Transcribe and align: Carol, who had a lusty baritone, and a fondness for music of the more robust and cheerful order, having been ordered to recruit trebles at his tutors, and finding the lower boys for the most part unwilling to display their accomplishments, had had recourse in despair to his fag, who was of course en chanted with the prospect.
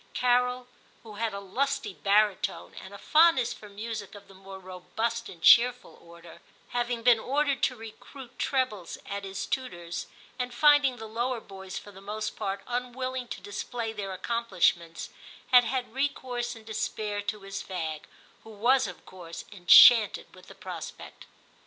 Carol, 0.15 0.65
who 1.03 1.17
had 1.17 1.31
a 1.31 1.39
lusty 1.39 1.93
baritone, 1.93 2.73
and 2.73 2.91
a 2.91 2.97
fondness 2.97 3.53
for 3.53 3.69
music 3.69 4.15
of 4.15 4.27
the 4.27 4.33
more 4.33 4.57
robust 4.57 5.29
and 5.29 5.43
cheerful 5.43 5.95
order, 6.01 6.41
having 6.69 7.03
been 7.03 7.19
ordered 7.19 7.61
to 7.61 7.75
recruit 7.75 8.39
trebles 8.39 8.97
at 9.05 9.23
his 9.23 9.45
tutors, 9.45 10.07
and 10.39 10.55
finding 10.55 10.97
the 10.97 11.05
lower 11.05 11.39
boys 11.39 11.77
for 11.77 11.91
the 11.91 12.01
most 12.01 12.35
part 12.35 12.63
unwilling 12.65 13.27
to 13.27 13.41
display 13.41 13.93
their 13.93 14.11
accomplishments, 14.11 15.11
had 15.51 15.65
had 15.65 15.93
recourse 15.93 16.55
in 16.55 16.63
despair 16.63 17.21
to 17.21 17.41
his 17.41 17.61
fag, 17.61 18.05
who 18.43 18.49
was 18.49 18.87
of 18.87 19.05
course 19.05 19.45
en 19.51 19.67
chanted 19.67 20.33
with 20.33 20.47
the 20.47 20.55
prospect. 20.55 21.27